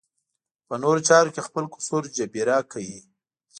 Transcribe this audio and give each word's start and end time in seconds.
په 0.67 0.75
نورو 0.83 0.99
چارو 1.09 1.33
کې 1.33 1.41
خپل 1.47 1.63
قصور 1.73 2.03
جبېره 2.17 2.57
کوي. 2.71 2.99